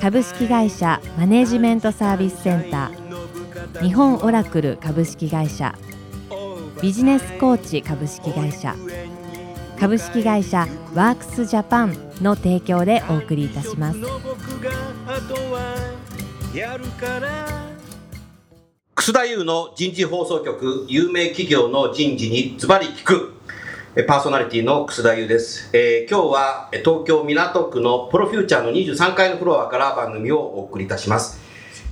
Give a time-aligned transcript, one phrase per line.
[0.00, 3.82] 株式会社マネジメントサービスセンター。
[3.82, 5.74] 日本オラクル株式会社。
[6.82, 8.74] ビジネスコーチ株式会社。
[9.80, 13.98] 株式会社ワークスジャパンの提供でお送りいたします。
[18.94, 23.35] 楠田優の人事放送局有名企業の人事にズバリ聞く。
[24.04, 31.40] パーソナリティの楠田優です、えー今日は東京港区のプロフューチャーの23階のフロアから番組をお送りいたします。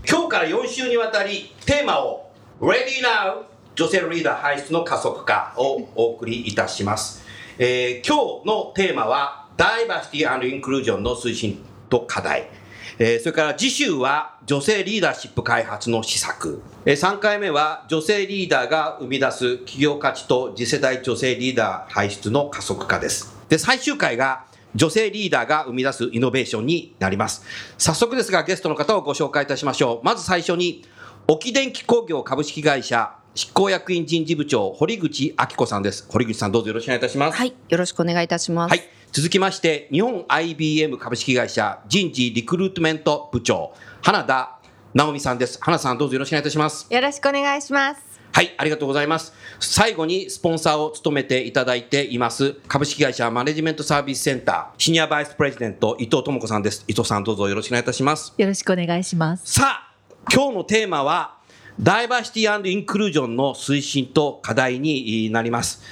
[0.06, 3.44] 今日から4週にわたりテーマを Ready Now!
[3.74, 7.24] 女性リーダー輩出の加速化をお送りいたします、
[7.58, 12.50] えー今日のテーマはダイバーシティインクルージョンの推進と課題。
[12.98, 16.62] えーそれから次週は女性リーダーシップ開発の施策。
[16.86, 23.34] えー3回目は女性リーダーが生み出す企業価値と次世代女性リーダー輩出の加速化です。
[23.48, 24.44] で、最終回が
[24.76, 27.44] 女性リーダーが生み出すイノベーションになります。
[27.78, 30.04] 早速ですがゲストの方をご紹介いたしましょう。
[30.04, 30.84] まず最初に、
[31.26, 36.06] 沖電機工業株式会社執行役員人事部長、堀口明子さんです。
[36.08, 37.36] 堀口さんどうぞよろしくお願いいたします。
[37.36, 38.70] はい、よろしくお願いいたします。
[38.70, 38.82] はい。
[39.10, 44.60] 続きまして、日本 IBM 株式会社人事リクルートメント部長、花田
[44.92, 45.58] 直美さんです。
[45.60, 46.86] 花田さんどうぞよろしくお願いいたします。
[46.88, 48.20] よろしくお願いします。
[48.30, 49.32] はい、ありがとうございます。
[49.58, 56.84] 最後にスポンサーを務めていただいています、株式会社マネジメントサービスセンター、シニアバイスプレジデント、伊藤智子さんです。
[56.86, 58.32] 伊藤さんどうぞよろしくお願いいたします。
[58.36, 59.94] よろしくお願いしますさあ、
[60.32, 61.38] 今日のテーマは、
[61.80, 65.82] ダイバーシティインクルージョンの推進と課題になります。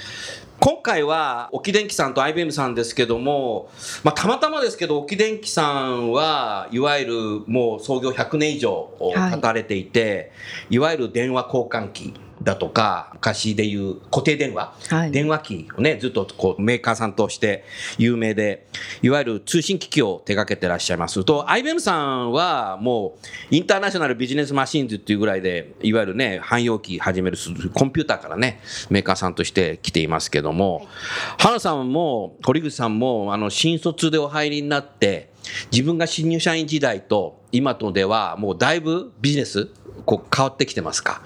[0.61, 3.69] 今回は沖電機さんと IBM さんですけども、
[4.01, 7.13] まあ、たまたまですけど沖電機さんはいわゆる
[7.47, 10.31] もう創業100年以上経たれていて、
[10.69, 15.11] い、わゆる電話交換機だとか昔でいう固定電話、はい。
[15.11, 17.63] 電話機をねずっとこうメーカーさんとして
[17.97, 18.67] 有名で
[19.01, 21.23] いわゆる通信機器を手掛けてらっしゃいます。
[21.23, 23.17] と IBM さんはも
[23.51, 27.37] うインターナショナルビジネスマシンズっていうぐらいでいわゆるね汎用機始める
[27.73, 30.87] コンピューターからねメーカーさんとして来ていますけども、
[31.37, 35.32] 花さんも堀口さんもあの新卒でお入りになって
[35.71, 39.69] 自分が新入社員時代と今とではもうだいぶビジネス
[40.05, 41.21] こう変わってきてますか？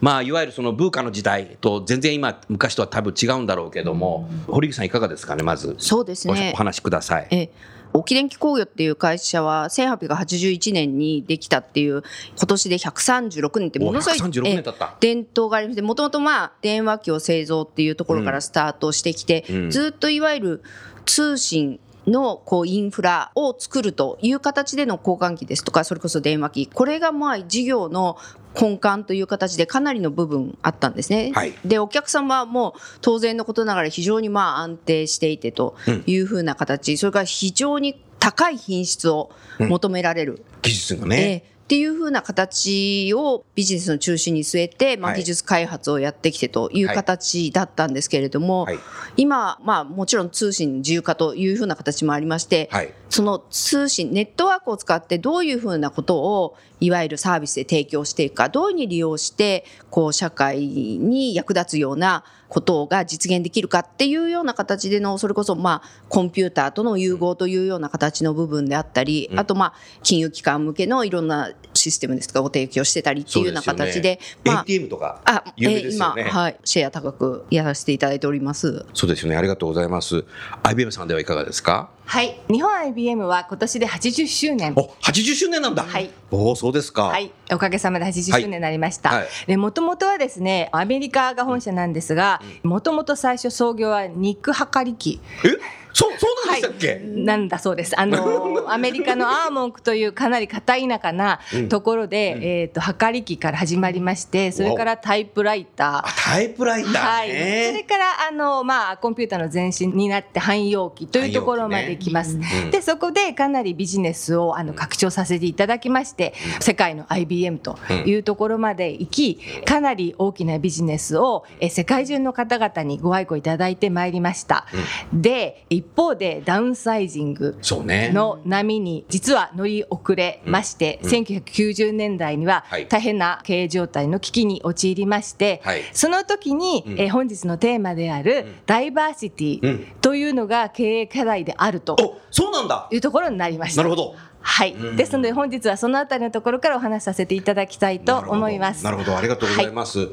[0.00, 5.74] まあいわゆるそのブーカの時代と全然今昔とは多分違うんだろうけども、堀口さんいかがですかねまず。
[5.78, 6.50] そうですね。
[6.52, 7.28] おお話しください。
[7.30, 7.50] え
[7.94, 12.02] 沖電機工業っていう会社は1881年にできたっていう
[12.36, 14.94] 今年で136年ってものすごいお136年経った。
[14.94, 19.70] え伝統がありましてもともとまあ電話機を製造っていうところからスタートしてきて、うん。
[19.70, 20.62] ずっといわゆる
[21.06, 26.66] 通信のこうインフラを作るという形での交換機ですとかそれこそ電話機。
[26.66, 28.16] これがまあ事業の
[28.60, 31.32] 根幹という形でかなりの部分あったんですね。
[31.34, 31.54] はい。
[31.64, 35.76] でお客様はもう当然のことながら非常にまあ安定していてと
[36.06, 41.44] いうふうな形、それから非常に高い品質を求められる、技術がえね。
[41.54, 45.20] えっていうふうな形をビジネスの中心に据えて、まあ、はい。
[45.20, 46.96] 技術開発をやってきてというはい。
[46.96, 48.78] 形だったんですけれども、はい。
[49.18, 52.94] 今、まあ、もちろん通信自由化というふうな形もありまして、はい。
[53.10, 76.22] その通信ネットワークを使ってどういうふうなことをいわゆるサービスで提供していくかどういうふうに利用してこう社会に役立つようなことが実現できるかっていうような形でのそれこそまあコンピューターとの融合というような形の部分であったり、あとまあ金融機関向けのいろんなシステムですとかを提供してたりっていうような形でまあ ATM とか有名ですよね。
[76.22, 78.86] はい、シェア高くやらせていただいております。
[78.94, 79.36] そうですよね。
[79.36, 80.24] ありがとうございます。
[80.62, 81.90] IBM さんではいかがですか？
[82.08, 84.72] はい、日本 IBM は今年で80周年。
[84.76, 85.82] お、80周年なんだ。
[85.82, 86.08] はい。
[86.30, 87.04] おお、そうですか。
[87.04, 89.10] はい、おかげさまで80周年になりました。
[89.10, 95.20] はいはいで、もともとはですね、アメリカが本社なんですが、もともと最初創業は肉測り機。
[95.44, 95.58] え、
[95.92, 97.00] そう、そうなんでしたっけ？
[97.04, 97.98] なんだそうです。
[97.98, 106.32] あの アメリカのアーモンクというかなり片田舎なところで、えっ、と測り機から始まりまして、それからタイプライタあ、ー。
[106.32, 107.84] タイプライタはい、ーそれね。
[107.84, 112.36] からあの、まあ、コンピューターの前身になって汎用機というところまで行きます。
[112.36, 124.66] ねうんでそこでかなりビジネスをあの拡張させていただきまして、世界の IBM というところまで行きかなり大きなビジネスをえ世界中の方々にご愛顧いただいてまいりました。
[125.12, 127.56] で一方でダウンサイジング。
[127.62, 142.88] の波に実は乗り遅れまして、うん1990年代にははい大変な経営状態の危機に陥りまして、はいその時に、うんえー本日のテーマである、ダイバーシテうんィというのが経営課題であるとお、そうなんだ。
[142.90, 143.82] いうところになりました。
[143.82, 144.14] なるほど。
[144.40, 148.84] はい、うんですので本日はそのあたりのところからお話しさせていただきたいと思います。
[148.84, 150.08] なるほど、なるほどありがとうございます。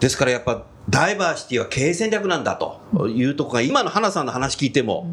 [0.00, 5.06] ですからやっぱダイバーシティは経営戦略なんだというところが今の花さんの話聞いても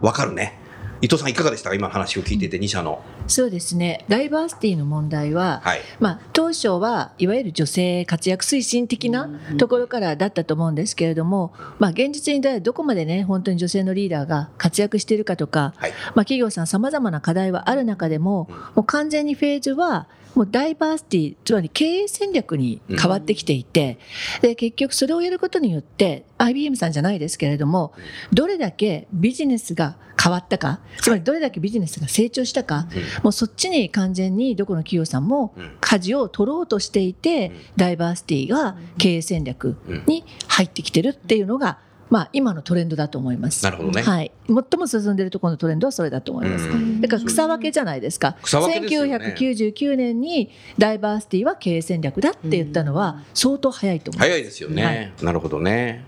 [0.00, 0.60] わかるね。
[1.00, 1.74] 伊藤さんいかがでしたか？
[1.74, 3.02] 今の話を聞いていて2社の。
[3.26, 5.80] そうですねダイバーシティの問題は、はい。
[5.98, 9.28] まあ、当初はいわゆる女性活躍推進的な
[9.58, 15.90] ところからだったと思うんですけれども、まあ、現実にどこまでね本当に女性のリーダーが活躍しているかとか、はい。
[15.90, 23.98] まあ、企業さんさまざまな課題はある中でももう完全にフェーズはもうダイバーシティつまり経営戦略に変わってきていて、
[24.42, 27.92] で結局それをやることによって IBM さんじゃないですけれども
[28.32, 32.86] どれだけビジネスが変わったかつまりどれだけビジネスが成長したか、
[33.22, 35.76] もうそっちに完全にどこの企業さんもうん。
[35.80, 39.76] 舵を取ろうとしていて、ダイバーシティが経営戦略
[40.06, 41.78] に入ってきてるっていうのが、
[42.10, 43.64] まあ、今のトレンドだと思います。
[43.64, 44.02] なるほどね。
[44.02, 46.68] はい、最も進んでいるところのトレンドはそれだと思います。
[46.68, 48.36] うんだから草分けじゃないですか。
[48.42, 54.30] 草分けですよね1999年にダイバーシティは経営戦略だって言ったのは相当早いと思います。
[54.30, 56.04] 早いですよね、はいなるほどね。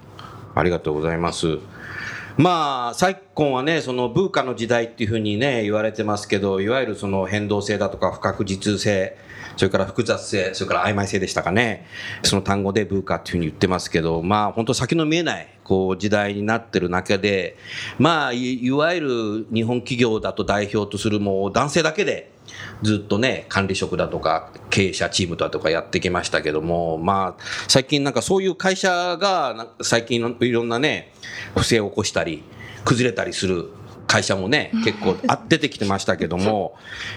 [0.55, 1.59] ありがとうございます。
[2.37, 9.17] まあ、昨今はね、そのブーカの時代っていうふうにね、言われてますけど、いわゆるその変動性だとか不確実性、
[9.57, 11.87] それから複雑性、それから曖昧性でしたかね。
[12.23, 17.57] その単語でブーカっていうふうに言ってますけど、まあ本当先の見えない、こう時代になってる中で、
[17.99, 22.36] まあいいわゆる日本企業だと代表とするもう男性だけで、
[22.83, 31.13] ずっとね、管理職だとか、経営者チームだとかやってきましたけども、まあ、最近なんかそういう会社が、最近のいろんなね、
[31.57, 32.43] 不正を起こしたり、
[32.85, 33.71] 崩れたりする
[34.07, 36.75] 会社もね、結構あ出てきてましたけども、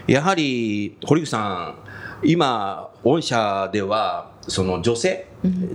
[0.07, 1.75] やはり、堀口さ
[2.21, 5.27] ん、今、御社では、その女性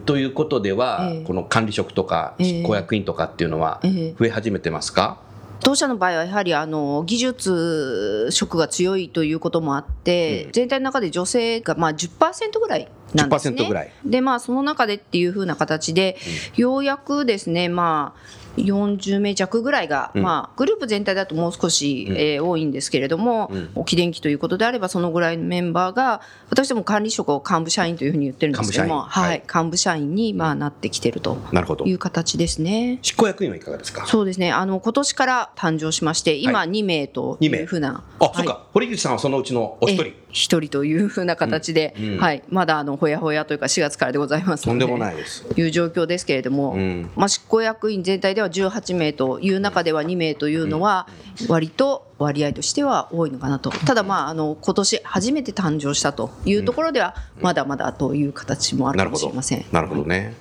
[0.05, 1.25] ということでは、ええ。
[1.25, 2.47] この管理職とかええ。
[2.63, 4.15] 執行役員とかっていうのはええ。
[4.19, 5.19] 増え始めてますか、
[5.61, 10.53] 当社の場合はやはりあの技術職が強いということもあって、うん。
[10.53, 13.57] 全体の中で女性がまあ10%ぐらいなんですね。
[13.57, 13.93] 10%ぐらい。
[14.05, 16.17] でまあその中でっていう風な形で、
[16.57, 20.23] ようやくですねまあ40名弱ぐらいが、うん。
[20.23, 22.17] まあグループ全体だともう少し、うん。
[22.17, 23.71] えー多いんですけれども、うん。
[23.75, 26.21] 沖電機ということであればそのぐらいのメンバーが
[26.51, 29.27] 私ども管理職を幹部社員というふうに言ってるんですけども、幹部社員。
[29.29, 31.39] はい、幹部社員にまあなってきてると。
[31.53, 31.85] なるほど。
[31.85, 31.93] い。
[31.93, 32.99] う形ですね。
[33.03, 34.07] 執行役員はいかがですか？
[34.07, 34.53] そうですね。
[34.53, 38.63] あの今年から誕生しまして、今は2名というふうな、あ、はいそっか。
[38.73, 40.05] 堀口さんはそのうちのお一人。
[40.07, 40.24] え。
[40.35, 44.81] 一人というふうな形で、うんうんはい、まだあのほやほやというか4月からでございますので。
[44.81, 45.47] とんでもないです。
[45.57, 51.07] いう状況ですけれども、うんまあ、執行役員全体では18名という中では2名というのは
[51.49, 59.65] 割と割合としては多いのかなとただまああの今年初めて誕生したというところではまだまだという形もあるかもなるほどしれません。。
[59.71, 60.35] なるほどね。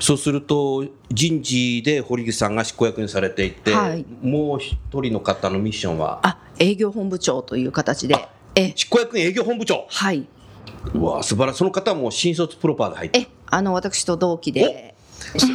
[0.00, 6.20] そうすると人事で堀口さんが執行役員されていて、はいもう一人の方のミッションは？
[6.22, 8.37] あ営業本部長という形でえ
[8.74, 9.86] 執行役員営業本部長。
[9.88, 10.26] はい
[10.94, 11.58] うわ素晴らしい。
[11.58, 13.18] その方はもう新卒プロパーで入って。
[13.20, 14.94] えあの私と同期で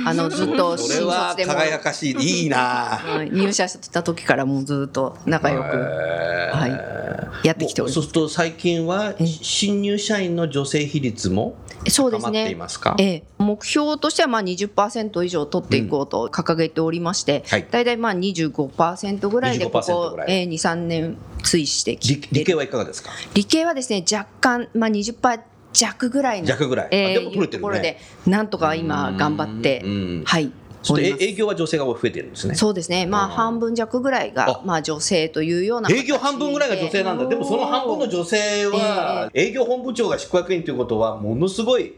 [0.06, 1.54] あの ずっと新それは卒でも。
[1.54, 2.42] 輝かしい。
[2.44, 2.58] いいな。
[2.58, 3.30] はい。
[3.32, 6.68] 入社した時からもうずっと仲良くは
[7.44, 7.48] い。
[7.48, 7.96] やってきております。
[7.96, 11.56] そうすると最近はえ新入社員の女性比率も
[11.90, 12.96] そうです高まっていねますか？
[13.00, 17.68] ええ、目標としてはまあ20%以上取っていこうと掲げておりまして、はい。
[17.70, 20.32] 大体まあ25%ぐらいでこ25%こぐらい。
[20.32, 22.28] えー23年推移してきて。
[22.32, 23.10] 理理系はいかがですか？
[23.34, 25.40] 理系はですね若干まあ20%
[25.74, 26.86] 弱ぐらいの弱ぐらい。
[26.86, 28.00] あえーでも取れてるいうところでね。
[28.28, 30.52] なんとか今頑張ってうんはい
[30.84, 32.56] そして営業は女性が増えてるんですね。
[32.56, 37.26] そうですねまあ半分弱ぐらいがあまあ女性というような営業半分ぐらいが女性なんだ。
[37.28, 41.96] でもその半分の女性は、営業本部長が執行役員ということは、ものすごい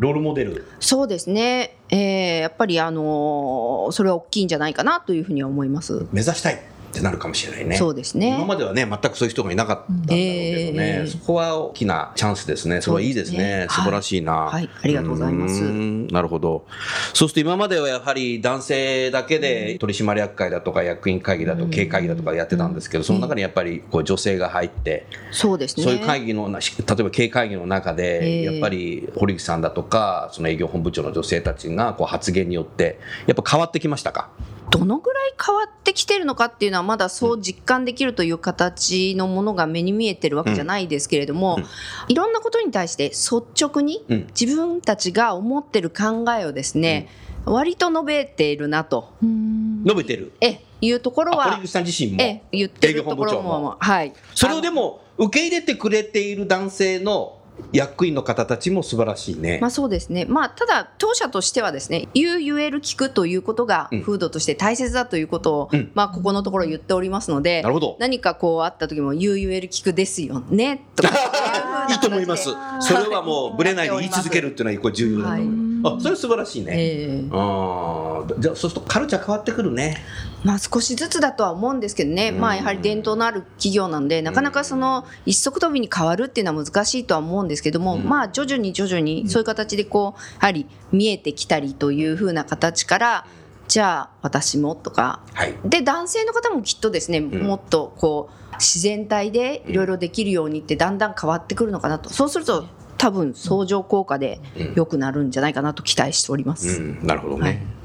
[0.00, 0.66] ロールモデル。
[0.80, 6.06] そうですね、えーやっぱりあのーそれは大きいんじゃないかなというふうには思います。
[6.12, 7.76] 目指したいってなるかもしれないね。
[7.76, 8.34] そうですね。
[8.36, 11.06] 今まではね、全くそういう人がいなかったんだろうけどね、ええ。
[11.06, 12.80] そこは大きなチャンスですね。
[12.80, 13.38] それはいいですね。
[13.38, 13.66] すね。
[13.70, 14.68] 素晴らしいな、はい。
[14.82, 15.62] ありがとうございます。
[15.62, 16.66] なるほど。
[17.14, 25.84] そうすると今まではやはり男性だけで取締役会だとか役員会議だとか経営会議だとかやってたんですけど、その中にやっぱりこう女性が入って、そうですね。
[25.84, 28.42] そういう会議のな、例えば経営会議の中で、ええ。
[28.44, 34.30] やっぱり堀口さんだとか、その営業本部長の女性たちがこう発言によって、やっぱ変わってきましたか？
[34.70, 41.64] どのぐらい変わってきてるのかっていうのはまだそう実感できるという形のものが目に見えてるわけじゃないですけれども、うん
[42.08, 47.08] いろんなことに対して率直にうん自分たちが思ってる考えをですね、
[47.44, 49.12] 割と述べているなと。
[49.22, 50.32] 述べてる。
[50.40, 54.12] えいうところはあ堀口、さん自身も、ええ、言ってる営業本部長ところももはい。
[54.34, 57.39] それをでも受け入れてくれている男性の
[57.72, 59.58] 役員の方たちも素晴らしいね。
[59.60, 60.24] まあそうですね。
[60.28, 67.96] まあただ当社としてはですね、言う言える聞くということがうん風土として大切だということを、うんまあここのところ言っておりますのでな、るほど。
[68.00, 71.10] 何かこうあった時も言う言える聞くですよねとか
[71.90, 72.48] いいと思います。
[72.80, 75.69] それはもうぶれないで言い続けるっていうのはこれ重要だと思います。
[75.84, 76.72] あ、それ素晴らしいね。
[76.74, 77.28] ええ。
[77.32, 79.98] ああ、じゃあそうするとカルチャー変わってくるね。
[80.44, 82.40] まあ少しずつだとは思うんですけどね、うん。
[82.40, 88.04] まあやはり伝統のある企業なんで、なかなかその一足飛びに変わるっていうのは難しいとは思うんですけども、うん。
[88.04, 93.26] まあ徐々に徐々にそういう形でこう、やはり見えてきたりというふうな形から、
[93.68, 95.54] じゃあ私もとか、はい。
[95.64, 97.30] で男性の方もきっとですね、ん。
[97.30, 102.10] もっとこう自然体でいろいろできるようにってだんだん変わってくるのかなと。
[102.10, 102.66] そうすると
[103.00, 104.40] 多分相乗効果で
[104.74, 106.82] 良くなるんじゃないかなと期待しております。
[106.82, 107.42] うん、なるほどね。
[107.42, 107.80] はい。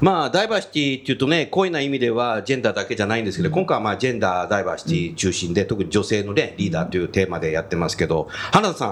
[0.00, 8.86] まあ、ダイバーシティっていうとね、こういうな意味ではジェンダーだけじゃないんですけど、今回はまあジェンダー、ダイバーシティ中心で、特に女性のね、リーダーというテーマでやってますけど、花田さ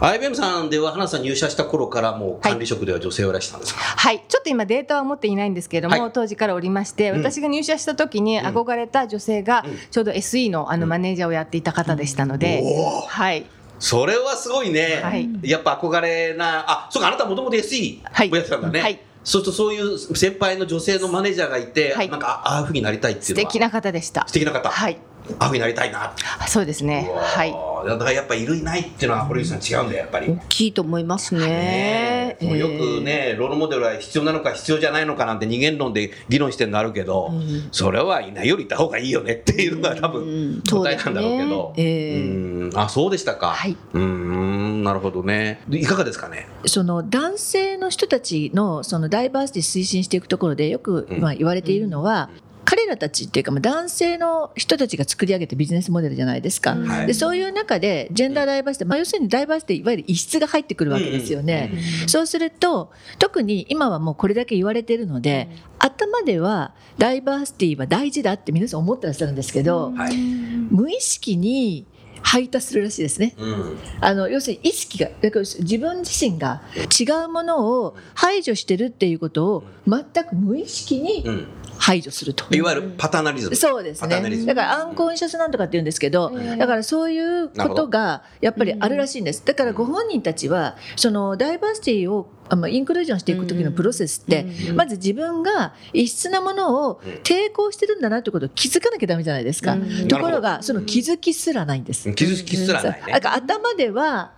[0.00, 6.12] ん、IBM さんでは花田さん入社した頃からもう管理職では女性をいらしたんですか、はい、ちょっと今データは持っていないんですけれども、はい。
[6.12, 7.18] 当時からおりまして、うん。
[7.18, 9.76] 私が入社した時に憧れた女性がうん。
[9.90, 13.06] ちょうど SE のあのマネージャーをやっていた方でしたので、おー。
[13.06, 13.46] はい、
[13.78, 15.00] それはすごいね。
[15.02, 15.28] はい。
[15.42, 18.30] やっぱ憧れな、あ、そうか、あなたもともと SE はい。
[18.30, 18.80] をやってたんだね。
[18.80, 19.00] はい。
[19.22, 22.08] そうするとそういう先輩の女性のマネージャーがいて、はい。
[22.08, 23.50] なんかあああいうふうになりたいっていうのは。
[23.50, 24.24] 素敵な方でした。
[24.26, 24.34] 素。
[24.34, 24.98] 敵な方、はい、
[25.38, 26.12] ああいうふうになりたいな、
[26.48, 27.10] そうですね。
[27.14, 27.50] はい。
[27.50, 32.36] い、だからやっぱいるいないっていうのは堀内さん違うんだよやっぱり、大きいと思いますね。
[32.40, 32.56] ね。
[32.58, 33.00] よくええ。
[33.00, 37.68] ね、ロールモデルは必要なのか必要じゃないのかなんて二元論で議論してるのあるけど、うん。
[37.72, 40.62] それはいないよりいた方がいいよねっていうのが多う分ん。
[40.62, 42.70] 答えなんだろうけど、ん。
[42.74, 43.76] あそうでしたか、はい。
[43.92, 45.60] うーんなるほどね。
[45.68, 46.46] でいかがですかね？
[46.66, 51.20] その男性の人たちのそのダイバーシティ推進していくところでよくうん。
[51.20, 52.30] まあ言われているのは、
[52.66, 56.74] 彼らたちっていうかまあ男性の人たちが作り上げたビジネスモデルじゃないですか。
[56.74, 57.06] はい。
[57.06, 61.72] でそういう中でジェンダーダイバーシティ、まあ、要するにダイバーシティいわゆる異質が入ってくるわけですよね。
[62.06, 71.86] そうすると特に今はもうこれだけ言われているので、頭ではダイバーシティは大事だって皆さん思ってらっしゃるんですけど、はい、無意識に
[72.22, 73.34] 排他するらしいですね。
[73.38, 73.78] うん。
[74.00, 81.46] あの要するに意識がだから自分自身が違うものを排除してるっていうことを全く無意識にうん、
[81.78, 82.44] 排除すると。
[82.54, 84.44] いわゆるパターナリズム、そうですね。
[84.46, 89.44] だからアンコンシャスなんとかって言うんですけど、だからそういうことがやっぱりあるらしいんです。
[89.44, 99.72] だからご本人たちはそのダイバーシティをあのインクルージョンしていく時のプロセスって、まず自分が異質なものを抵抗してるんだなってことを気づかなきゃダメじゃないですか。
[99.72, 100.08] うん。
[100.08, 102.12] ところがその気づきすらないんです。
[102.14, 103.12] 気づきすらないね。
[103.12, 104.35] だから頭ではうん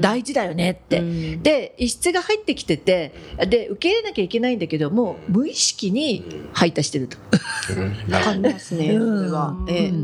[0.00, 0.98] 大事だよねって。
[0.98, 1.42] うん。
[1.42, 3.14] で異質が入ってきてて
[3.48, 7.16] で受け入れなきゃいけないんだけども無意識に排他してると。
[8.58, 8.90] すね。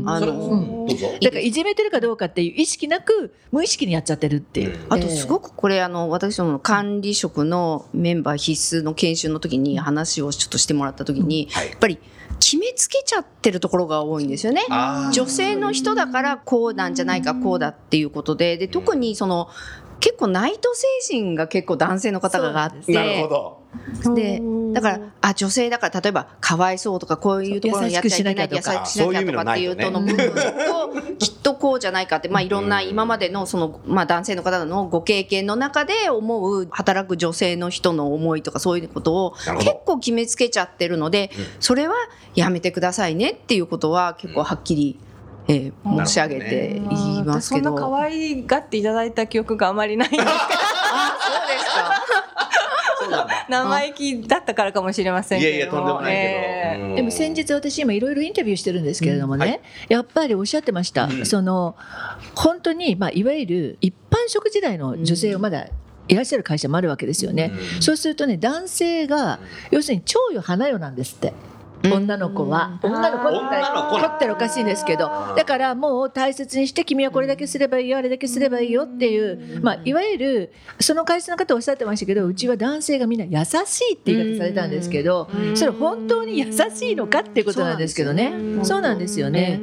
[0.05, 0.87] あの、
[1.21, 4.79] だからいじめてるかどうかっていう意識なく無意識にやっちゃってるっていう。
[4.89, 11.69] あとすごくこれあの私どもの管理職のメンバー必須の研修の時に話をちょっとしてもらった時に、はい。
[11.69, 11.99] やっぱり
[12.39, 14.63] 決めつけちゃってるところが多いんですよね。
[15.11, 18.57] 女性の人だからこうなんじゃないかこうだっていうことで。
[18.57, 19.49] で特にその
[19.99, 20.87] 結構ナイト精
[21.21, 22.93] 神が結構男性の方があって。
[22.93, 23.66] なるほど
[24.15, 24.41] で
[24.73, 41.95] だからあ女性だから例えばかわいそうとかこういうところにやっちゃいけない優しくしなきゃとかっていうとの部分ときっとこうじゃないかってまあいろんな今までのそのまあ男性の方のご経験の中で思う働く女性の人の思いとかそういうことを結構決めつけちゃってるのでそれは
[42.35, 44.99] やめてくださいねっていうことは結構はっきり
[45.47, 47.69] えー申し上げて言いますけど。
[47.69, 50.29] そんな可愛がっていただいた記憶があまりないんですけど。
[50.29, 50.37] あ
[51.19, 51.96] そうですか。
[53.49, 55.71] 生意気だったからかもしれませんけれど。
[55.71, 59.61] もいやいやとんでもないけど、でも先日私今いろいろインタビューしてるんですけれどもね、うんはい。
[59.89, 61.25] やっぱりおっしゃってました、うん。
[61.25, 61.75] その
[62.35, 65.67] 本当に、まあ、いわゆる一般職時代の女性をまだ
[66.07, 67.81] いらっしゃる会社もあるわけですよね、うん。
[67.81, 69.39] そうするとね男性が
[69.71, 71.33] 要するに長与花よなんですって。
[71.83, 72.79] 女の子は。
[72.83, 72.93] うん。
[72.93, 88.33] 女の子って女の子凝ってるおかしいんですけどだからもう大切にして君はこれだけすればいいよあれだけすればいいよっていう、まあ、いわゆるその会社の方おっしゃってましたけどうちは男性がみんな優しいって言い方されたんですけどそれ本当に優しいのかっていうことなんですけどね。
[88.63, 89.59] そうなんですよね。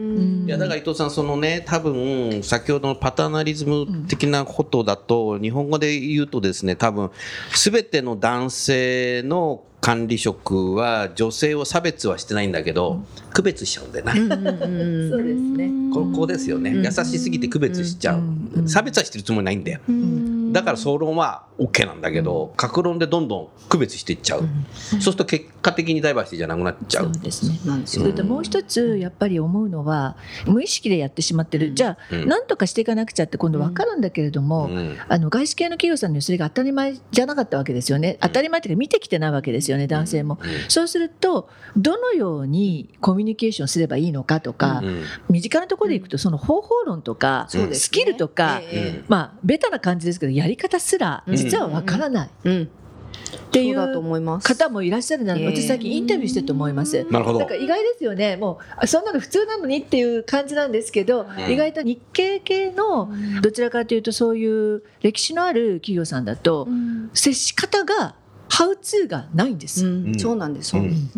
[0.47, 7.11] いやだから伊藤さんそのね多分先ほどのパターナリズム的なことだと、日本語で言うとですね多分
[7.55, 15.71] 全ての男性の管理職は女性を差別はしてないんだけど、区別しちゃうんだよな、 そうですね。
[15.93, 19.81] ここですよね、優しすぎて区別しちゃう、差別はしてるつもりないんだよ、
[20.53, 27.59] だから総論は OK なんだけど、格論でどんどん区別していっちゃう、そうすると結果的にダイバーシティじゃなくなっちゃそううですね。
[27.65, 27.83] なん。
[27.83, 32.29] ですよそれともう一つやっぱり思うのは無意識でやってしまってる、じゃあうん。
[32.29, 34.97] 何とかしていかなくちゃって今度分かるんだけれども、うん。
[35.09, 38.19] あの外資系の企業さんにはそれが当たり前じゃなかったわけですよね。
[38.21, 40.39] 当たり前っていうか見てきてないわけですよね男性も。
[40.69, 45.03] そうするとどのようにコミュニケーションすればいいのかとか、うん。
[45.31, 52.31] 身近なところでいくとその方法論とか、スキルとか、ええまあベタな感じですけどやり方すらうん実は分からない。
[52.45, 52.69] うん。
[53.35, 54.47] っていそうだとう思います。
[54.47, 55.47] 方もいらっしゃるな、ええ。
[55.47, 57.05] 私最近インタビューしてると思います。
[57.11, 57.39] なるほど。
[57.39, 58.37] だから意外ですよね。
[58.37, 61.53] もうあそんなの普通なのにっていう感じなんですけど、ん。
[61.53, 63.11] 意外と日系系の
[63.43, 66.69] どちらかというとそういう歴史のある企業さんだと、
[67.13, 68.15] 接し方が
[68.49, 69.87] ハウツーがないんです。
[69.87, 70.07] うん。
[70.07, 70.19] うん。
[70.19, 70.71] そうなんです。
[70.71, 71.09] そうん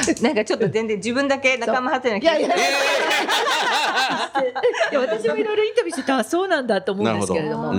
[0.22, 2.46] なんかちょっと全然自分だけ仲間外れな気がする。
[2.46, 2.60] いやいや。
[4.92, 6.18] いや私もいろいろインタビューしてた。
[6.18, 7.72] あそうなんだと思うんですけれども。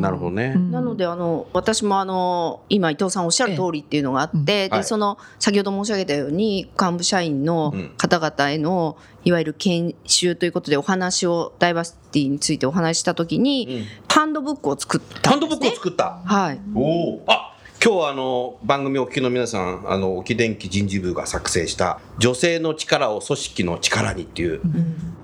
[0.00, 0.30] なるほど。
[0.30, 0.70] ね、うん。
[0.70, 4.68] なのであの私もあの今伊藤さんおっしゃる通りっていうのがあって、ええ。
[4.68, 4.78] はい。
[4.80, 13.86] でその先ほど申し上げたように幹部社員の方々へのいわゆる研修ということでお話をダイバーシティについてお話しした時に、うん。
[14.08, 15.70] ハンドブックを作ったハンドブックを。
[15.70, 16.20] 作った。
[16.24, 17.49] はい、おおあ
[17.82, 24.60] 今日はあの番組お聞きの皆さんあの沖電気人事部が作成した「女性の力を組織の力に」っていう、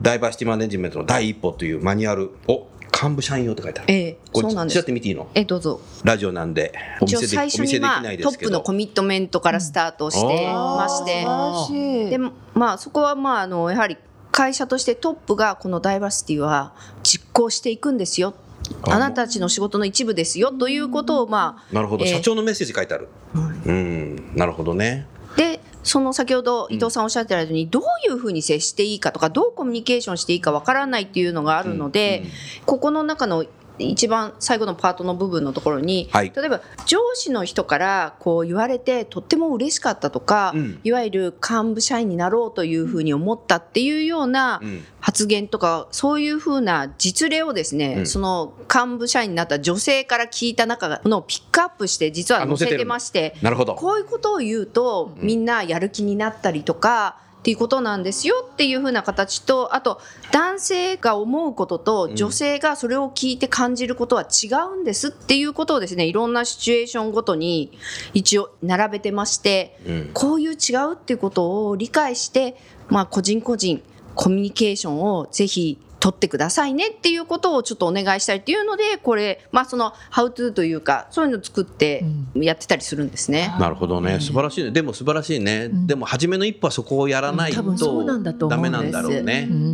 [0.00, 3.92] ダイバーシティマネジメントの第一歩というマニュアルを幹部社員用って書いてある。
[3.92, 4.82] ええそうなんです。
[4.82, 5.28] と見ていいの？
[5.34, 5.82] えどうぞ。
[6.02, 6.72] ラジオなんで
[7.02, 11.68] お見せで最初に、まあ、ないでトッすけどプのコミットメントからスタートしてまして、あ
[12.08, 12.18] で
[12.54, 13.98] まあそこはまああのやはり
[14.32, 16.72] 会社としてトップがこのダイバーシティは
[17.02, 18.32] 実行していくんですよ
[18.82, 24.36] ああなたたちの仕事の一部ですよということをまなるほど、ええ社長のメッセージ書いてある、うん。
[24.36, 25.06] なるほどね。
[25.12, 32.24] あでその先ほど伊藤さんおっしゃってたようにどういうふうに接していいかとかどうコミュニケーションしていいかわからないっていうのがあるので、
[32.64, 33.44] ここの中の
[33.84, 36.32] 一番最後のパートの部分のところに、はい。
[36.34, 40.80] 例えば上司の人からこう言われてとっても嬉しかったとか、うん。
[40.84, 44.84] いわゆる幹部社員になろうというふうに思ったっていうようなうん。
[45.00, 48.06] 発言とかそういうふうな実例をですね、うん。
[48.06, 53.76] その幹部社員になった女性から聞いた中のピックアップして実は載せてましてなるほど。
[53.76, 55.26] こういうことを言うとうん。
[55.26, 57.18] みんなやる気になったりとか。
[57.46, 60.00] っていうことなんですよっていうふうな形とあと
[60.32, 67.70] 男性が思うことと女性がそれを聞いて感じることは違うんですっていうことをですねいろんなシチュエーションごとに
[68.14, 70.10] 一応並べてましてうん。
[70.12, 72.56] こういう違うっていうことを理解して、
[72.88, 73.80] まあ、個人個人
[74.16, 82.04] コミュニケーションをぜひ取ってくださいねっていうことをちょっとお願いしたいっていうのでこれまあその「How to」というかそういうのを作って
[82.36, 83.52] やってたりするんですね。
[83.58, 84.20] なるほどね。
[84.20, 84.70] 素晴らしいね。
[84.70, 85.88] でも素晴らしいね、ん。
[85.88, 89.48] でも初めの一歩はそこをやらない多分そうなんだとダメなんだろうね。
[89.50, 89.65] う、ん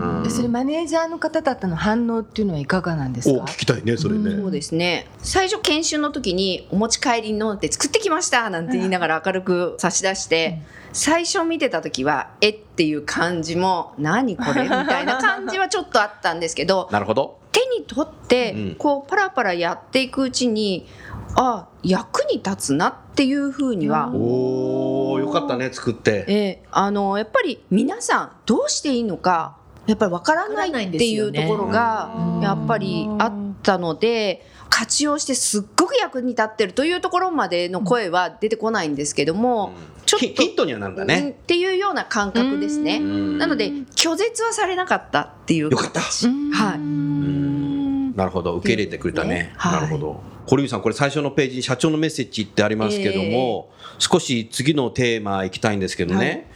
[0.00, 0.22] うん。
[0.22, 3.42] でそれマネージャーの方々の反応っていうのはいかがなんですか？
[3.42, 5.06] お聞きたいねそれね、そうですね。
[5.18, 17.38] 最初研修の時に「お持ち帰りの」って作ってきましたなんて言いながら明るく差し出して、最初見てた時は「えっ?」ていう感じも「何これ?」みたいな感じはちょっとあったんですけど なるほど。
[17.52, 18.74] 手に取ってうん。
[18.76, 20.86] こうパラパラやっていくうちに
[21.34, 26.24] あ役に立つなっていうふうには、おおよかったね作って。
[26.28, 26.62] ええ。
[26.70, 29.56] あのやっぱり皆さんどうしていいのか
[29.90, 32.40] やっぱりわからないっていうところがうん。
[32.40, 39.72] やっぱりあったので活用してすっごく役に立ってるというところまでの声は出てこないんですけども、
[40.06, 42.98] ちょっとヒヒントにはなるんだうんね、っていうような感覚ですね。
[42.98, 43.38] うん。
[43.38, 45.70] なので拒絶はされなかったっていう。
[45.70, 46.00] よかった。
[46.00, 48.16] はい。
[48.16, 48.54] なるほど。
[48.54, 49.72] 受け入れてくれたね、はい。
[49.72, 50.20] なるほど。
[50.46, 56.50] 堀内さんこれ最初のページに社長のメッセージってありますけども、少し次のテーマいきたいんですけどね、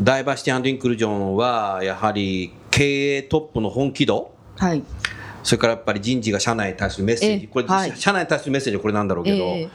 [0.00, 4.32] ダイバーシティインクルージョンはやはり経営トップの本気度？
[4.56, 4.82] はい。
[5.42, 7.96] それからやっぱり人事が社内に対するメッセーえジこれ、はい。
[7.96, 9.68] 社内に対するメッセージはこれなんだろうけど、ええ。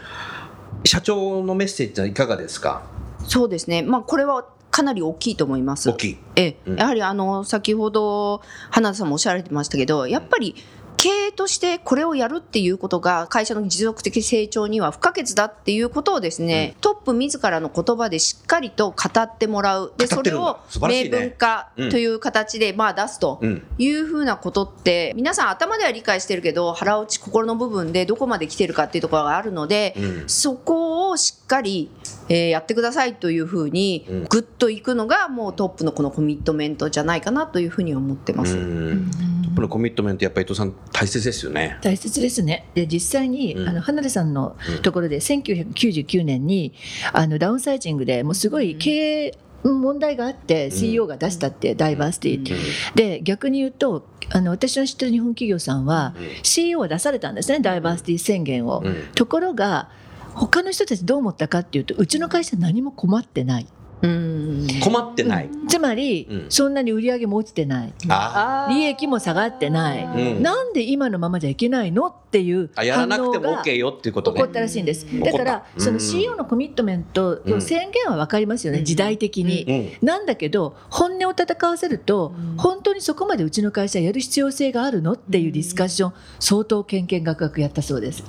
[0.86, 2.84] 社長のメッセージはいかがですか？
[3.27, 5.89] そうですね、まあ、これはかなり大きいと思います。
[5.89, 6.17] 大きい。
[6.36, 6.58] ええ。
[6.65, 6.75] うん。
[6.77, 10.56] やはりあの先ほど花田さんもおっしゃられてましたけどやっぱり
[11.03, 19.93] 経営としてこれをやるっていうことが会社の持続的成長には不可欠だっていうことをですね、トップ自らの言葉でしっかりと語ってもらう。
[19.97, 30.29] でそれを明文化という形でまあ出すとうんいうふうなことって皆さん頭では理解してるけど腹落ち心の部分でどこまで来てるかっていうところがあるので、うん。
[30.29, 31.91] そこをしっかり、
[32.29, 34.23] えーやってくださいというふうにうん。
[34.29, 38.55] ぐっといくのがもうトップのこのコミットメントじゃないかなというふうに思ってます。
[38.55, 39.11] うん。
[39.43, 41.77] トップのコミットメントやっぱり伊藤さん大切ですよね。
[41.82, 42.69] 大切ですね。
[42.75, 43.67] で実際に、うん。
[43.67, 46.73] あの花田さんのところで1999年に
[47.12, 48.91] あのダウンサイジングでもうすごい経
[49.25, 52.56] 営問題があって CEO が出したって、ダイバーシティ、
[52.95, 58.82] で逆に言うとあの私の知ってる日本企業さんは、CEO を出されたんですねダイバーシティ宣言を。
[58.84, 58.95] うん。
[59.15, 59.89] ところが
[60.34, 63.63] 他の人たちどう思ったかっていうとうちの会社何も困ってない。
[63.63, 65.49] うん困ってない。
[65.69, 66.45] つまり、うん。
[66.49, 67.93] そんなに売り上げも落ちてない。
[68.09, 70.43] あ利益も下がってない、うん。
[70.43, 72.83] なんで今のままじゃいけないのっていうあ。
[72.83, 74.39] やら反なくても応が OK よっていうことね。
[74.39, 74.49] 起こ。
[74.49, 75.19] ったらしいんです、ん。
[75.21, 75.99] だからそのうん。
[76.01, 77.61] CEO のコミットメントうん。
[77.61, 80.07] 宣言は分かりますよね、時代的に、うん。
[80.07, 88.23] なんだけど本音を戦わせると、本当にそこまでうちの会社やる必要性があるのっていうディスカッション相当けんけんがくがくやったそうです。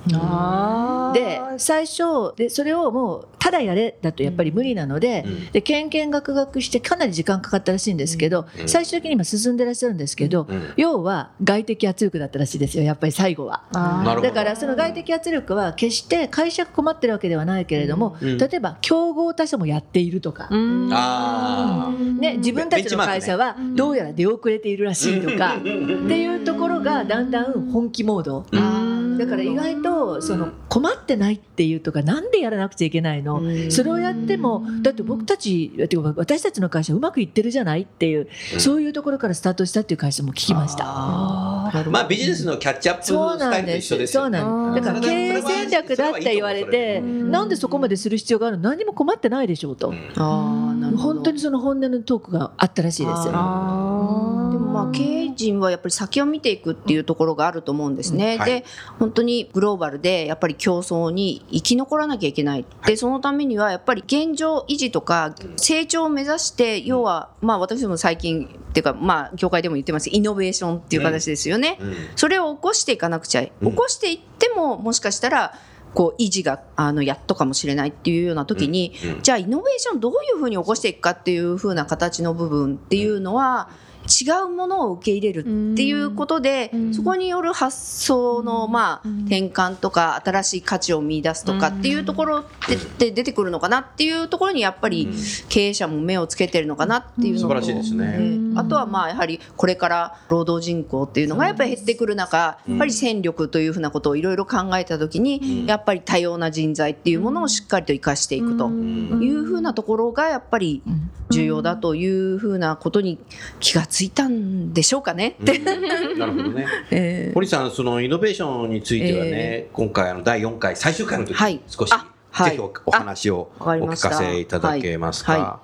[1.15, 5.53] で最初でそれをもうただやれだとやっぱり無理なので,、うん。
[5.53, 8.69] でけんけんがくがくしてかなり時間かかったらしいんですけど、うん。
[8.69, 10.73] 最終的に今進んでらっしゃるんですけど、うん。
[10.77, 13.65] 要は外的圧力だったらしいですよやっぱり最後は。
[13.73, 18.39] だからその外的圧力は決して会社が困ってるわけではないけれども、うん。
[18.39, 28.94] 例えば競合他社もやっているとか、ね、自分たちの会社はどうやら出遅れているらしいとか、っていうところがだんだん本気モード。
[29.19, 33.41] だから意外とその困ってないっていうとかなんでやらなくちゃいけないの？
[33.71, 40.85] それをやってもだって僕たちてか私たちの会社うまくいってるじゃないっていうそういうところからスタートしたっていう会社も聞きました。
[40.85, 43.87] まあビジネスのキャッチアップそうスタイルとなんです。
[43.87, 44.41] 一緒ですよね。
[44.41, 44.87] そうなんです。
[44.87, 48.65] だから経営戦略だって言われて、なんでそこまでする必要があるの？
[48.69, 49.95] 何も困ってないでしょうと。
[50.17, 53.29] あーなるほど本当にそその本音のトークがあったらしいです。
[53.31, 58.39] あでもまあ経営陣はやっぱり先を見ていくっていうところがあると思うんですね。
[58.39, 58.65] はいで
[59.05, 62.65] 本当にグローバルでやっぱり競争に生き残らなきゃいけない。
[62.87, 70.09] でそのためにはやっぱり現状維持とか成長を目指して要はまあ私ども最近っていうかまあ業界でも言ってます。
[70.09, 71.77] イノベーションっていう形ですよね。
[71.81, 71.95] うん。
[72.17, 73.71] それを起こしていかなくちゃ、うん。
[73.73, 75.53] 起こしていってももしかしたら
[75.93, 79.11] こう維持があのやっとかもしれないっていうような時に、うん。
[79.11, 79.23] うん。
[79.23, 83.69] じゃあイノベーションどういうふうに起こしていくかっていうふうな形の部分っていうのは
[84.05, 85.41] 違うものを受け入れる
[85.73, 95.09] っていうことで、そこによる発想のまあ転換とか新しい価値を見出すとかっていうところでで出てくるのかなっていうところにやっぱり
[95.49, 98.17] 経営者も目をつけてるのかなっていうのと素晴らしいですね。
[98.19, 110.83] えーあとはまあやはりこれから労働人口っていうのがやっぱり減ってくる中やっぱり戦力というふうなことをいろいろ考えた時にやっぱり多様な人材っていうものをしっかりと生かしていくというふうなところがやっぱり
[111.31, 113.19] 重要だというふうなことに
[113.61, 115.37] 気がついたんでしょうかね。
[115.43, 115.59] って。
[115.59, 116.67] なるほどね。
[116.91, 121.55] えー堀さん、そのイノベーションについてはね、今回あの第4回最終回の時はい。
[121.55, 122.51] に少し、あはい。
[122.51, 125.33] ぜひおお話をお聞かせいただけますか。
[125.33, 125.41] はい。
[125.41, 125.61] は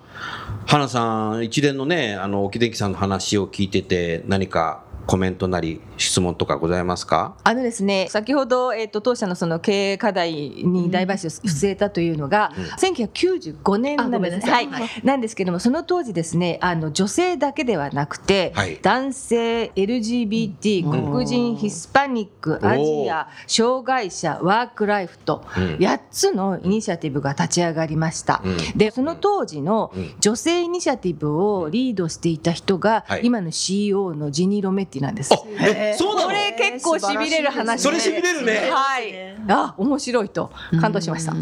[0.67, 7.35] 花さん、一連のね、あの沖電機さんの話を聞いてて何かコメントなり質問とかございますか？
[7.43, 14.67] あのですね、先ほど、えっと当社のその経営課題に大買収を据えたというのが、1995年なんですはい。
[14.67, 14.69] い、
[15.03, 18.79] なんですけども、その当時ですね、あの女性だけではなくて、はい。
[18.81, 25.63] 男性、LGBT、黒人、ヒスパニック、アジア、障害者、ワークライフと、うん。
[25.79, 28.43] 8つのイニシアティブが立ち上がりました。
[28.45, 28.79] うん。
[28.79, 30.15] で、その当時のうん。
[30.21, 33.23] 女性イニシアティブをリードしていた人が、はい。
[33.25, 35.33] 今の CEO のジニー・ロメッティなんです。
[35.35, 36.27] あ、え、そうなの？
[36.29, 39.15] これ結構しびれる話でそれしびれるねはい。
[39.49, 41.33] あ、面白いと感動しました。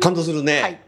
[0.00, 0.62] 感動するね。
[0.62, 0.80] はい。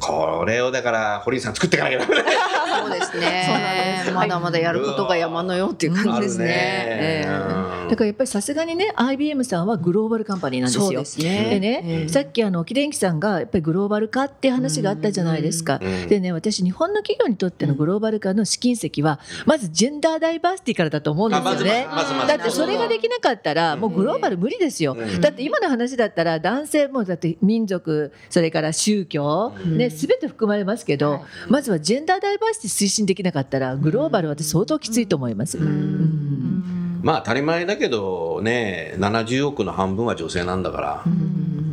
[0.00, 2.04] これをだから堀さん作っていかなきゃ。
[2.04, 4.04] そうですね。
[4.14, 6.44] まだまだやることが山のようっていう感じですね。
[6.48, 7.68] ええ。
[7.88, 10.84] だからやっぱりさすがにね IBM さんはグローバルカンパニーなんですよ。
[10.84, 11.48] そうですね。
[11.50, 15.80] でね、ええさっきあの沖電機さんがやっぱりグローバル化って話があったじゃないですか。
[15.82, 16.08] うん。
[16.08, 21.86] でね私日本の企業にとってのグローバル化の試金石はまずジェンダーダイバーシティからだと思うんですよね。
[21.90, 24.94] あまずまずまずだってそれができなかったらもうグローバル無理ですよ。
[24.98, 25.20] うん。
[25.20, 35.58] だって今の話だったら男性もだって民族それから宗教ね全て含まれますけど、まずはジェンダーダイバーシティ推進できなかったらグローバルは私相当きついと思います。
[35.58, 37.00] うん。
[37.02, 41.04] まあ当たり前だけどね、70億の半分は女性なんだから、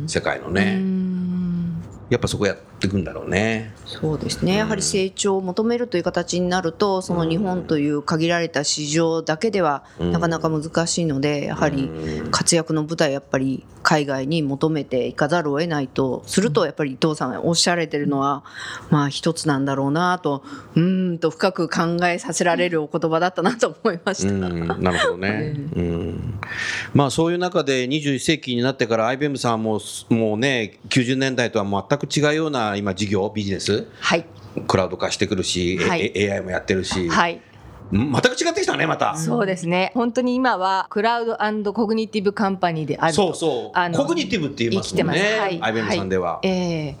[0.06, 0.80] 世界のね。
[2.08, 3.74] やっぱそこやっていくんだろうね。
[3.86, 4.56] そうですね。
[4.56, 10.12] やはり成長を求めるという形になると、その日本という限られた市場だけではうん。
[10.12, 12.30] なかなか難しいので、やはりうん。
[12.30, 18.42] 活躍の舞台やっぱり海外に求めていかざるを得ないとするとやっぱり伊藤さんがおっしゃられてるのは
[18.90, 20.42] まあ一つなんだろうなと
[20.74, 24.28] うーんと深く考えさせられるお言葉だったなと思いました。
[24.28, 26.34] うん、なるほどね、 うん、
[26.94, 33.86] まあそういう中で21世紀になってから IBM さんももうね90年代とは全く違うような今事業ビジネス？
[34.00, 34.24] はい。
[34.66, 36.10] クラウド化してくるし、はい。
[36.14, 37.40] え AI もやってるし、はい
[37.92, 39.92] うん全く違ってきたねまた、そうですね。
[39.94, 43.78] 本当に今はクラウドコグニティブカンパニーであるとそうそう。
[43.78, 45.40] あのコグニティブって言いますもんね生きてます。
[45.40, 45.62] はい。
[45.62, 46.96] IBM さんでは、ええ。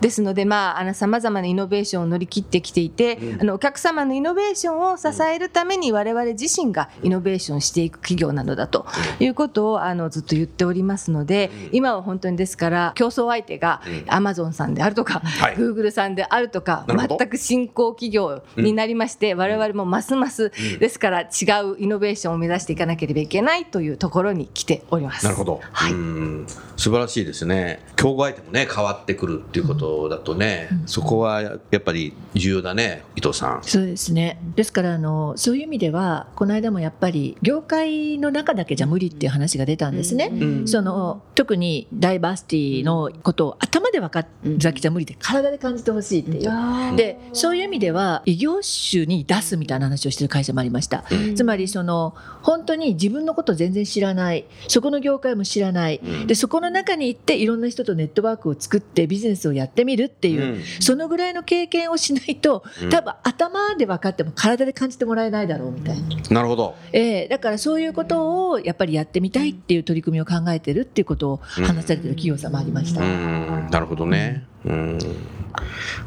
[0.00, 3.40] ですので、まあ、あの様々なイノベーションを乗り切ってきていて、うん。
[3.40, 8.86] あのお客様のイノベーションを支えるために我々自身がイノベーションしていく企業なのだと
[9.20, 11.68] いうことをあのずっと言っておりますので、うん。
[11.72, 14.04] 今は本当にですから競争相手がうん。
[14.08, 15.56] アマゾンさんであるとか、はい。
[15.56, 20.78] グーグルさんであるとか全く新興企業になりまして、我々もますます、うん。
[20.78, 21.24] ですから違
[21.64, 25.24] うイノベーションを目指していかなければいけないというところに来ております。
[25.24, 25.92] なるほど、はい。
[25.92, 26.46] うん。
[26.76, 27.80] 素晴らしいですね。
[27.96, 33.60] 競合相手もね変わってくるっていうことだとね、そこはやっぱり重要だね伊藤さん。
[33.62, 34.38] そうですね。
[34.56, 40.28] ですからあのそういう意味ではこの間もやっぱり業界の中だけじゃ無理っていう話が出たんですね。
[40.28, 40.68] ん。
[40.68, 46.96] その特にダイバーシティのことを頭で分かるだけじゃ無理で体で感じてほしいっていう。
[46.96, 51.04] でそういう意味では異業種に出すみたいな話をしてる会社もありました。
[51.10, 51.34] うん。
[51.34, 54.44] つまりその本当に自分のこと全然知らない。
[54.68, 56.00] そこの業界も知らない。
[56.02, 56.26] うん。
[56.26, 60.62] でそこの中に行っていろんな人とネットワークを作ってビジネスをやってみるっていう、うん。
[60.80, 62.90] そのぐらいの経験をしないとうん。
[62.90, 66.74] 多分頭で分かっても体で感じてもらえないだろうみたいな、なるほど。
[66.92, 67.28] ええ。
[67.28, 73.02] だからそういうことをやっぱりやってみたいっていう取り組みを考えてるっていうことを話されてる企業さんもありました。
[73.02, 73.68] うん。
[73.70, 74.51] なるほどね。
[74.64, 74.98] うん。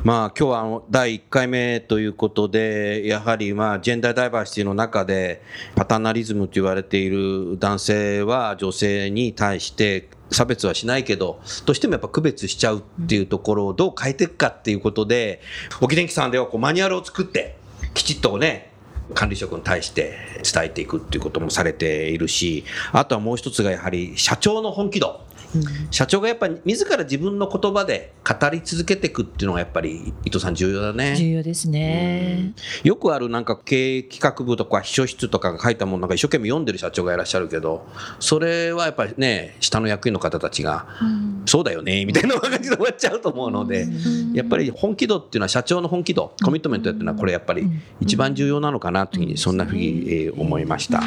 [0.03, 5.41] まあ今日はあの第1回目ということでやはりまあジェンダーダイバーシティの中で
[5.75, 15.41] パターナリズムと言われている男性は女性に対して差別はしないけどどうしてもやっぱ区別しちゃうっていうところをどう変えていくかっていうことで
[15.81, 17.57] 沖電機さんではこうマニュアルを作って
[17.93, 18.71] きちっとね
[19.13, 20.17] 管理職に対して
[20.51, 25.21] 伝えていくっていうこともされているしあとはもう一つがやはり社長の本気度。
[25.91, 31.15] 社長がやっぱり自ら自分の言葉で語り続けていくっていうのがやっぱり伊藤さん重要だね。
[31.15, 32.53] 重要ですね。
[32.83, 37.85] よくあるなんか経営企画部とか秘書室とかが書いたものなんか一生懸命読んでる社長がいらっしゃるけど
[38.19, 40.87] それはやっぱりね下の役員の方たちが
[41.45, 43.87] そうだよねみたいな感じで終わっちゃうと思うので
[44.33, 47.67] やっぱり本気度っていうのは社長の本気度コミットメントっていうのはこれやっぱり
[47.99, 51.01] 一番重要なのかなというふうにそんなふうにえー思いました。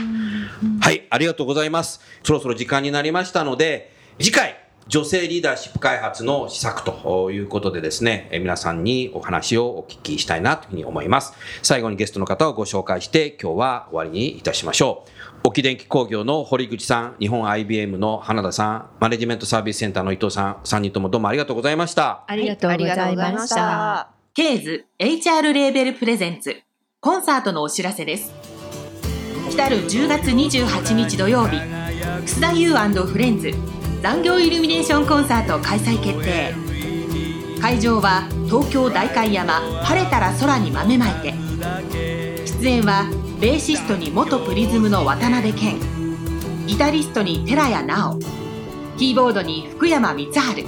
[0.80, 2.00] はい、ありがとうございます。
[2.22, 4.56] そろそろ時間になりましたので、次回、
[4.88, 11.34] 女性リーダーシップ開発の施策ということでですね、え皆さんにお話をお聞きしたいなというふうに思います。
[11.62, 15.04] 最後にゲストの方をご紹介して、今日は終わりにいたしましょ
[15.44, 15.48] う。
[15.48, 22.24] 沖電機工業の堀口さん、日本 IBM の花田さん、マネジメントサービスセンターの伊藤さん、3人ともどうもありがとうございました。
[22.26, 23.02] ありがとうございました。
[23.02, 26.56] はいありがとうございましたケーズ HR レーベルプレゼンツ
[27.00, 28.32] コンサートのお知らせです
[29.50, 31.60] 来る10月28日土曜日
[32.24, 36.54] 楠田優フレンズ残業イルミネーションコンサート開催決定。
[37.60, 41.34] 会場は東京代官山晴れたら空に豆まいて。
[42.46, 45.80] 出演はベーシストに元プリズムの渡辺謙。
[46.66, 48.18] ギタリストに寺谷直。
[48.96, 50.64] キーボードに福山光晴。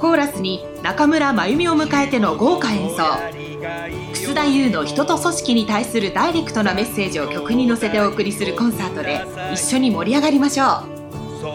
[0.00, 3.02] コーラスに中村真由美を迎えての豪華演奏。
[4.12, 10.95] 楠田優の人と組織に対するダイレクトなメッセージを曲に乗せてお送りするコンサートで一緒に盛り上がりましょう。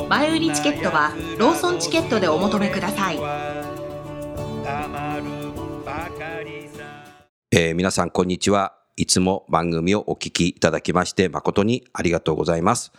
[0.10, 3.20] 前売りチケットはローソンチケットでお求めください
[7.52, 8.74] えー皆さんこんにちは。
[8.96, 12.94] いつも番組をお聞きいただきまして誠にありがとうございます。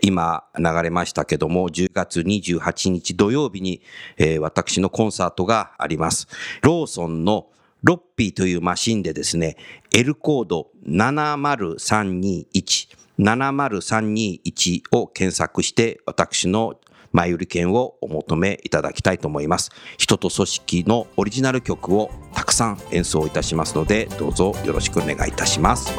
[0.00, 3.82] 今流れましたけども、10月28日土曜日に、
[4.16, 6.26] えー私のコンサートがあります。
[6.62, 7.48] ローソンの
[7.82, 9.56] ロッピーというマシンでですね、
[9.94, 16.74] L コード70321 70321を検索して私の
[17.10, 19.70] 前売り券をお求めいただきたいと思います。
[19.96, 25.92] 人と組織のオリジナル曲をたくさん演奏いたしますので、どうぞよろしくお願いいたします。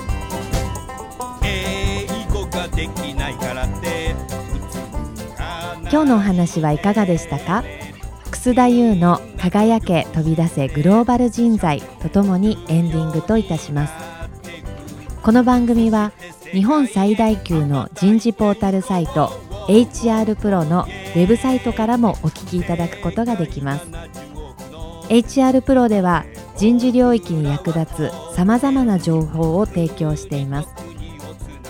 [5.91, 7.63] 今日のお話はいかがでしたか？
[8.31, 13.93] 楠田優の「輝け飛び出せグローバル人材」とともにエンディングといたします
[15.23, 16.11] この番組は
[16.51, 19.27] 日本最大級の人事ポータルサイト
[19.67, 23.85] HR プロのウェブサイトからもお聞きいただくことができます。
[25.09, 26.25] HR プロでは
[26.57, 30.69] 人事領域に役立つさまざまな情報を提供しています。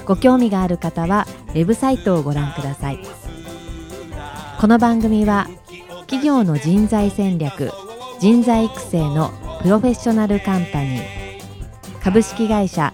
[0.05, 2.99] ご興味がある方はウェブサイトをご覧ください。
[4.59, 5.47] この番組は
[6.01, 7.71] 企業の人材戦略
[8.19, 11.19] 人材育成のプロフェッショナルカンパニー
[12.01, 12.93] 株式会社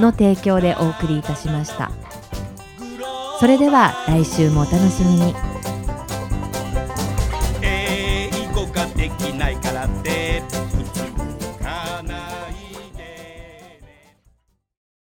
[0.00, 1.90] の提供でお送りいたしました。
[3.40, 5.34] それでは来週もお楽しみに。
[7.62, 10.13] 英語ができないからって。